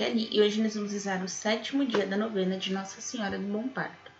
[0.00, 3.66] E hoje nós vamos rezar o sétimo dia da novena de Nossa Senhora do Bom
[3.66, 4.12] Parto.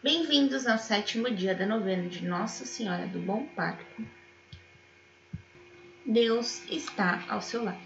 [0.00, 4.06] Bem-vindos ao sétimo dia da novena de Nossa Senhora do Bom Parto.
[6.06, 7.82] Deus está ao seu lado.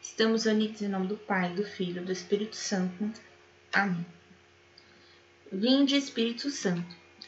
[0.00, 3.20] Estamos unidos em nome do Pai, do Filho e do Espírito Santo.
[3.72, 4.06] Amém.
[5.50, 6.99] Vinde, Espírito Santo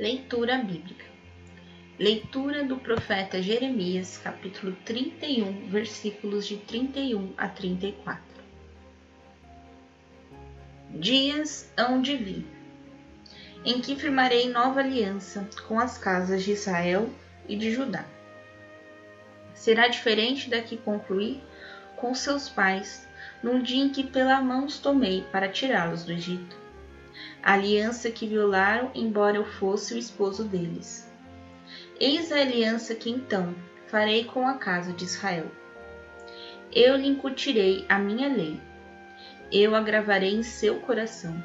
[0.00, 1.04] Leitura bíblica.
[1.98, 8.24] Leitura do profeta Jeremias, capítulo 31, versículos de 31 a 34.
[10.88, 12.46] Dias hão de vir,
[13.62, 17.06] em que firmarei nova aliança com as casas de Israel
[17.46, 18.06] e de Judá.
[19.52, 21.42] Será diferente da que concluí
[21.96, 23.06] com seus pais,
[23.42, 26.59] num dia em que pela mão os tomei para tirá-los do Egito
[27.42, 31.10] a aliança que violaram, embora eu fosse o esposo deles.
[31.98, 33.54] Eis a aliança que então
[33.86, 35.46] farei com a casa de Israel.
[36.72, 38.60] Eu lhe incutirei a minha lei,
[39.50, 41.42] eu a gravarei em seu coração.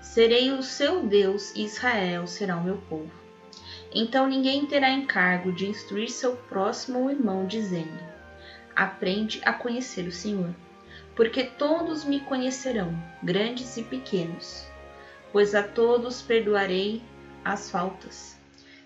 [0.00, 3.12] Serei o seu Deus e Israel será o meu povo.
[3.94, 7.98] Então ninguém terá encargo de instruir seu próximo irmão, dizendo:
[8.74, 10.54] Aprende a conhecer o Senhor,
[11.14, 14.69] porque todos me conhecerão, grandes e pequenos
[15.32, 17.02] pois a todos perdoarei
[17.44, 18.36] as faltas,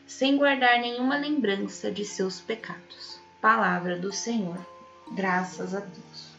[0.07, 3.19] sem guardar nenhuma lembrança de seus pecados.
[3.41, 4.59] Palavra do Senhor,
[5.13, 6.35] graças a Deus.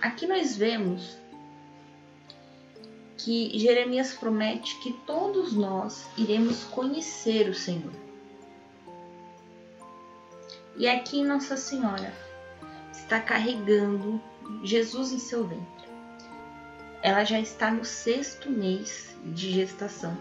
[0.00, 1.16] Aqui nós vemos
[3.16, 7.92] que Jeremias promete que todos nós iremos conhecer o Senhor.
[10.76, 12.12] E aqui Nossa Senhora
[12.92, 14.20] está carregando
[14.62, 15.75] Jesus em seu ventre
[17.06, 20.18] ela já está no sexto mês de gestação.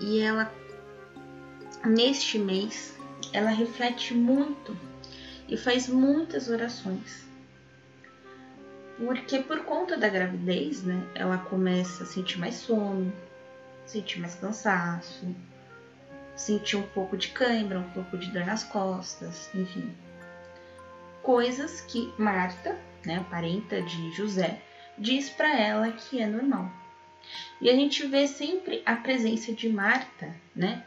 [0.00, 0.50] E ela,
[1.84, 2.96] neste mês,
[3.30, 4.74] ela reflete muito
[5.46, 7.28] e faz muitas orações.
[8.96, 13.12] Porque por conta da gravidez, né, ela começa a sentir mais sono,
[13.84, 15.26] sentir mais cansaço,
[16.34, 19.94] sentir um pouco de cãibra, um pouco de dor nas costas, enfim.
[21.22, 24.62] Coisas que Marta né, parenta de José,
[24.96, 26.70] diz para ela que é normal.
[27.60, 30.84] E a gente vê sempre a presença de Marta, né,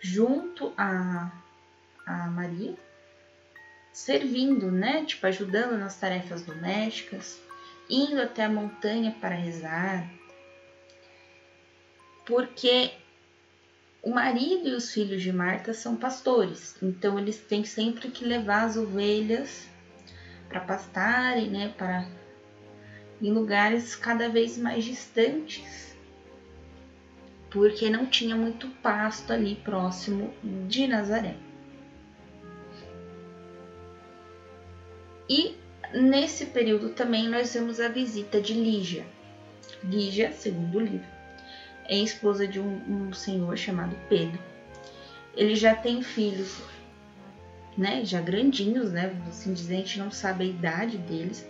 [0.00, 1.30] junto a,
[2.06, 2.74] a Maria,
[3.92, 7.40] servindo, né, tipo ajudando nas tarefas domésticas,
[7.88, 10.08] indo até a montanha para rezar,
[12.24, 12.92] porque
[14.02, 18.64] o marido e os filhos de Marta são pastores, então eles têm sempre que levar
[18.64, 19.69] as ovelhas
[20.50, 22.04] para pastarem, né, para
[23.22, 25.96] em lugares cada vez mais distantes,
[27.50, 30.34] porque não tinha muito pasto ali próximo
[30.66, 31.36] de Nazaré.
[35.28, 35.54] E
[35.94, 39.06] nesse período também nós vemos a visita de Lígia.
[39.84, 41.06] Lígia, segundo o livro,
[41.84, 44.38] é esposa de um, um senhor chamado Pedro.
[45.36, 46.60] Ele já tem filhos
[47.76, 51.46] né, já grandinhos, né, assim dizer, a gente não sabe a idade deles,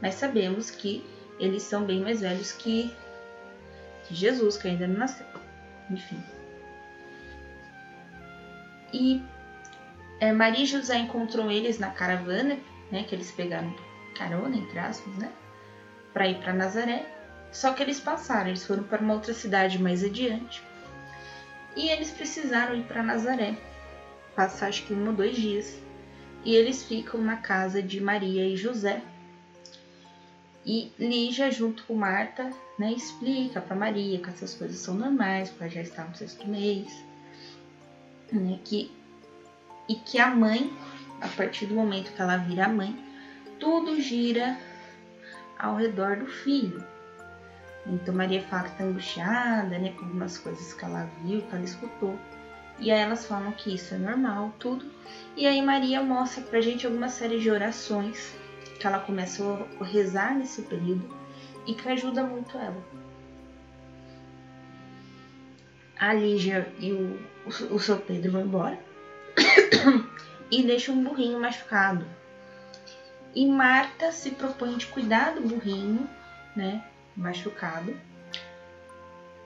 [0.00, 1.04] mas sabemos que
[1.38, 2.94] eles são bem mais velhos que,
[4.10, 5.26] Jesus, que ainda não nasceu.
[5.90, 6.22] Enfim.
[8.92, 9.22] E
[10.20, 12.58] é, Maria e José encontrou eles na caravana,
[12.90, 13.74] né, que eles pegaram
[14.14, 15.30] carona, entre aspas, né,
[16.12, 17.06] para ir para Nazaré.
[17.50, 20.62] Só que eles passaram, eles foram para uma outra cidade mais adiante.
[21.74, 23.56] E eles precisaram ir para Nazaré
[24.34, 25.78] passa acho que um ou dois dias.
[26.44, 29.02] E eles ficam na casa de Maria e José.
[30.64, 35.64] E Lígia, junto com Marta, né, explica para Maria que essas coisas são normais, porque
[35.64, 37.04] ela já está no sexto mês,
[38.30, 38.90] né, que,
[39.88, 40.72] e que a mãe,
[41.20, 42.96] a partir do momento que ela vira mãe,
[43.58, 44.56] tudo gira
[45.58, 46.84] ao redor do filho.
[47.86, 51.64] Então Maria fala que está angustiada, né, com algumas coisas que ela viu, que ela
[51.64, 52.16] escutou.
[52.82, 54.84] E aí elas falam que isso é normal, tudo.
[55.36, 58.34] E aí Maria mostra pra gente alguma série de orações
[58.78, 61.08] que ela começou a rezar nesse período
[61.66, 62.82] e que ajuda muito ela.
[66.02, 68.76] a Lígia e o, o, o seu Pedro vão embora
[70.50, 72.04] e deixam um burrinho machucado.
[73.32, 76.08] E Marta se propõe de cuidar do burrinho,
[76.56, 76.84] né,
[77.16, 77.96] machucado,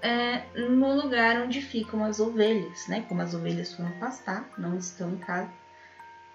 [0.02, 3.04] é, no lugar onde ficam as ovelhas, né?
[3.08, 5.50] Como as ovelhas foram pastar, não estão em casa,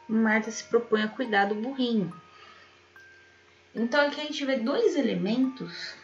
[0.07, 2.13] Marta se propõe a cuidar do burrinho.
[3.73, 5.95] Então aqui a gente vê dois elementos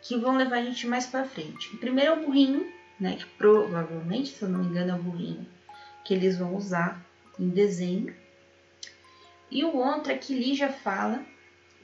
[0.00, 1.74] que vão levar a gente mais para frente.
[1.74, 3.16] O primeiro é o burrinho, né?
[3.16, 5.46] Que provavelmente, se eu não me engano, é o burrinho
[6.04, 7.04] que eles vão usar
[7.38, 8.14] em dezembro.
[9.50, 11.22] E o outro é que Lígia fala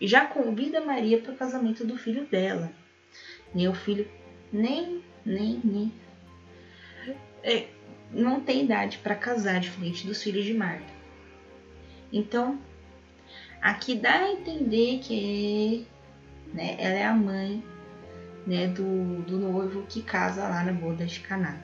[0.00, 2.72] e já convida Maria para o casamento do filho dela.
[3.54, 4.10] Nem o filho,
[4.54, 5.92] nem, nem, nem.
[7.42, 7.66] É,
[8.12, 10.94] não tem idade para casar diferente dos filhos de Marta.
[12.12, 12.58] Então,
[13.60, 15.86] aqui dá a entender que
[16.52, 17.62] né, ela é a mãe
[18.46, 21.58] né, do, do noivo que casa lá na boda de Caná.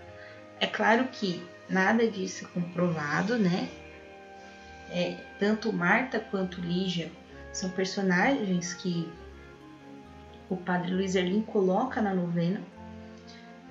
[0.58, 3.68] É claro que nada disso é comprovado, né?
[4.90, 7.12] É, tanto Marta quanto Lígia
[7.52, 9.08] são personagens que
[10.48, 12.60] o padre Luiz Erlim coloca na novena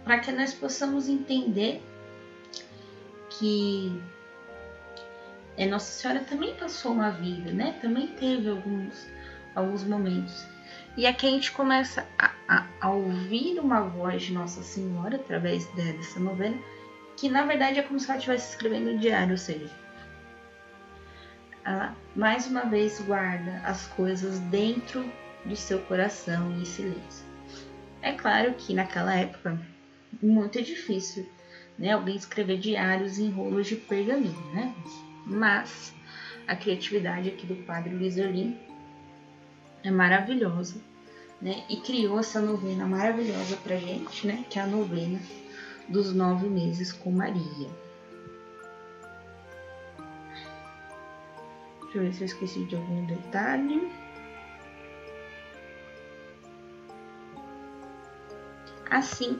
[0.10, 1.84] para que nós possamos entender
[3.30, 4.02] que
[5.56, 7.78] é, Nossa Senhora também passou uma vida, né?
[7.80, 9.08] Também teve alguns,
[9.54, 10.48] alguns momentos.
[10.98, 15.68] E aqui a gente começa a, a, a ouvir uma voz de Nossa Senhora através
[15.74, 16.58] dessa novena,
[17.16, 19.70] que na verdade é como se ela estivesse escrevendo um diário, ou seja,
[21.64, 25.06] ela mais uma vez guarda as coisas dentro
[25.46, 27.24] do seu coração em silêncio.
[28.02, 29.56] É claro que naquela época
[30.22, 31.28] muito difícil,
[31.78, 34.74] né, alguém escrever diários em rolos de pergaminho, né?
[35.26, 35.94] Mas
[36.48, 38.58] a criatividade aqui do padre Erlim
[39.84, 40.82] é maravilhosa,
[41.42, 41.64] né?
[41.70, 44.44] E criou essa novena maravilhosa pra gente, né?
[44.50, 45.20] Que é a novena
[45.88, 47.70] dos nove meses com Maria.
[51.84, 53.92] Deixa eu ver se eu esqueci de algum detalhe.
[58.90, 59.40] Assim,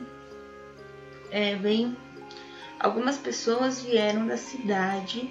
[1.30, 1.58] é,
[2.78, 5.30] algumas pessoas vieram da cidade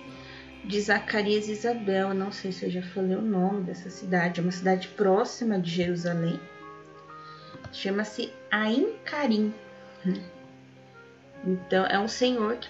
[0.64, 2.14] de Zacarias e Isabel.
[2.14, 5.72] Não sei se eu já falei o nome dessa cidade, é uma cidade próxima de
[5.72, 6.40] Jerusalém.
[7.72, 9.54] Chama-se Ain Karim.
[11.46, 12.70] Então, é um senhor que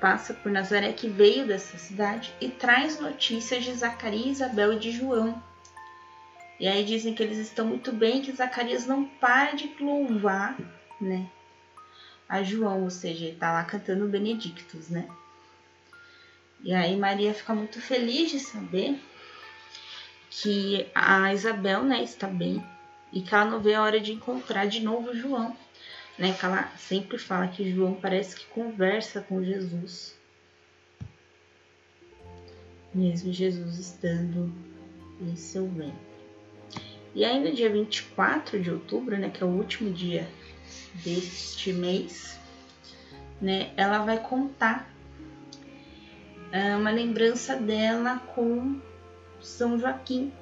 [0.00, 4.90] passa por Nazaré, que veio dessa cidade e traz notícias de Zacarias, Isabel e de
[4.90, 5.40] João.
[6.58, 10.58] E aí dizem que eles estão muito bem, que Zacarias não para de louvar,
[11.00, 11.26] né?
[12.30, 15.08] A João, ou seja, ele tá lá cantando Benedictus, né?
[16.62, 19.00] E aí Maria fica muito feliz de saber
[20.30, 22.64] que a Isabel, né, está bem
[23.12, 25.56] e que ela não vê a hora de encontrar de novo João,
[26.16, 26.32] né?
[26.32, 30.16] Que ela sempre fala que João parece que conversa com Jesus,
[32.94, 34.54] mesmo Jesus estando
[35.20, 35.98] em seu ventre.
[37.12, 40.28] E aí no dia 24 de outubro, né, que é o último dia
[40.94, 42.38] deste mês,
[43.40, 44.90] né, ela vai contar
[46.52, 48.80] é uma lembrança dela com
[49.40, 50.32] São Joaquim.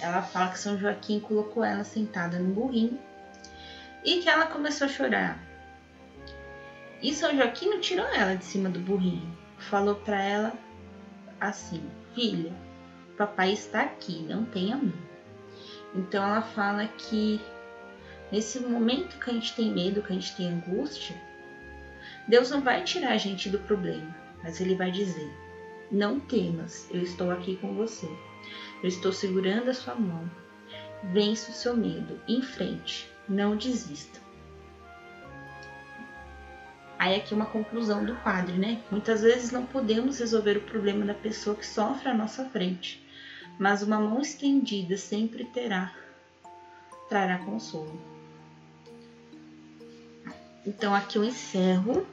[0.00, 2.98] Ela fala que São Joaquim colocou ela sentada no burrinho
[4.04, 5.38] e que ela começou a chorar.
[7.00, 9.38] E São Joaquim não tirou ela de cima do burrinho.
[9.56, 10.52] Falou para ela
[11.40, 11.80] assim:
[12.12, 12.52] Filha,
[13.16, 15.08] papai está aqui, não tenha medo.
[15.94, 17.40] Então ela fala que
[18.30, 21.16] nesse momento que a gente tem medo, que a gente tem angústia,
[22.26, 25.30] Deus não vai tirar a gente do problema mas ele vai dizer:
[25.90, 28.08] Não temas, eu estou aqui com você.
[28.82, 30.30] Eu estou segurando a sua mão.
[31.12, 34.20] Vença o seu medo, em frente, não desista.
[36.98, 38.82] Aí aqui uma conclusão do padre, né?
[38.90, 43.04] Muitas vezes não podemos resolver o problema da pessoa que sofre à nossa frente,
[43.58, 45.94] mas uma mão estendida sempre terá,
[47.08, 48.17] trará consolo.
[50.66, 52.06] Então aqui eu encerro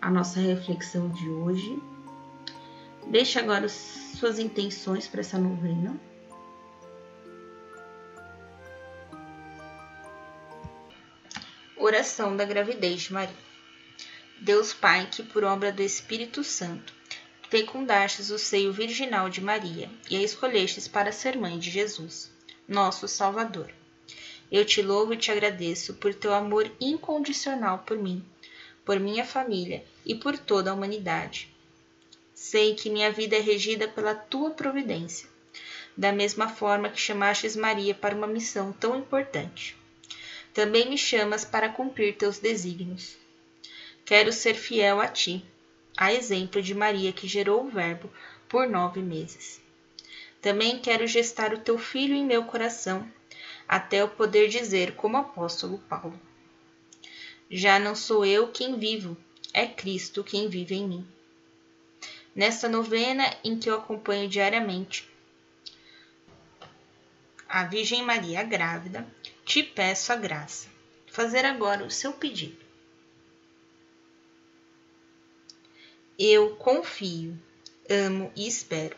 [0.00, 1.82] a nossa reflexão de hoje.
[3.08, 5.98] Deixe agora suas intenções para essa novena.
[11.76, 13.46] Oração da gravidez de Maria.
[14.40, 16.92] Deus Pai, que por obra do Espírito Santo
[17.48, 22.30] fecundastes o seio virginal de Maria e a escolhestes para ser mãe de Jesus,
[22.68, 23.72] nosso Salvador.
[24.50, 28.24] Eu te louvo e te agradeço por teu amor incondicional por mim
[28.86, 31.52] por minha família e por toda a humanidade.
[32.32, 35.28] Sei que minha vida é regida pela tua providência,
[35.96, 39.76] da mesma forma que chamastes Maria para uma missão tão importante.
[40.54, 43.18] também me chamas para cumprir teus desígnios.
[44.06, 45.44] Quero ser fiel a ti,
[45.94, 48.10] a exemplo de Maria que gerou o Verbo
[48.48, 49.60] por nove meses.
[50.40, 53.06] Também quero gestar o teu filho em meu coração,
[53.68, 56.18] até eu poder dizer, como apóstolo Paulo:
[57.50, 59.16] Já não sou eu quem vivo,
[59.52, 61.06] é Cristo quem vive em mim.
[62.34, 65.08] Nesta novena em que eu acompanho diariamente
[67.48, 69.06] a Virgem Maria grávida,
[69.44, 70.68] te peço a graça.
[71.06, 72.66] Fazer agora o seu pedido.
[76.18, 77.38] Eu confio,
[77.88, 78.96] amo e espero,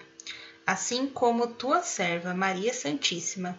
[0.67, 3.59] assim como tua serva Maria Santíssima,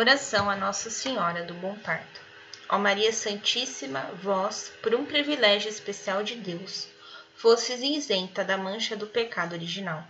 [0.00, 2.20] Oração a Nossa Senhora do Bom Parto.
[2.68, 6.86] Ó Maria Santíssima, vós, por um privilégio especial de Deus,
[7.34, 10.06] fostes isenta da mancha do pecado original.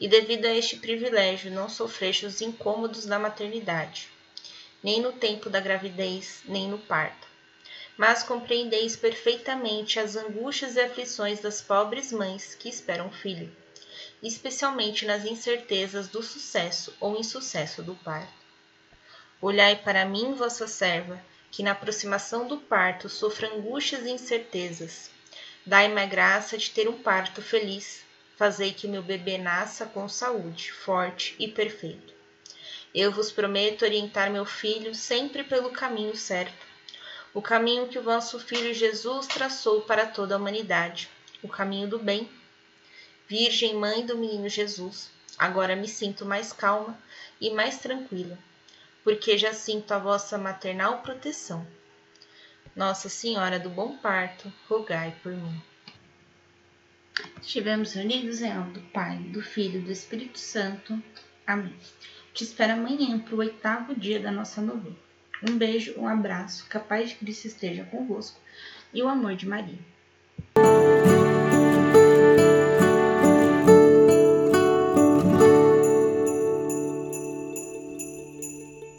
[0.00, 4.08] E devido a este privilégio, não sofreste os incômodos da maternidade,
[4.82, 7.28] nem no tempo da gravidez, nem no parto
[7.98, 13.54] mas compreendeis perfeitamente as angústias e aflições das pobres mães que esperam filho,
[14.22, 18.41] especialmente nas incertezas do sucesso ou insucesso do parto.
[19.42, 25.10] Olhai para mim, vossa serva, que na aproximação do parto sofro angústias e incertezas.
[25.66, 28.02] Dai-me a graça de ter um parto feliz.
[28.38, 32.14] Fazei que meu bebê nasça com saúde, forte e perfeito.
[32.94, 36.72] Eu vos prometo orientar meu filho sempre pelo caminho certo
[37.34, 41.08] o caminho que o vosso Filho Jesus traçou para toda a humanidade,
[41.42, 42.28] o caminho do bem.
[43.26, 46.98] Virgem Mãe do Menino Jesus, agora me sinto mais calma
[47.40, 48.38] e mais tranquila,
[49.04, 51.66] porque já sinto a vossa maternal proteção.
[52.74, 55.62] Nossa Senhora do Bom Parto, rogai por mim.
[57.40, 61.02] Estivemos reunidos em nome do Pai, do Filho e do Espírito Santo.
[61.46, 61.76] Amém.
[62.32, 64.96] Te espero amanhã para o oitavo dia da nossa novena.
[65.46, 68.40] Um beijo, um abraço, capaz de Cristo esteja convosco
[68.94, 69.78] e o amor de Maria.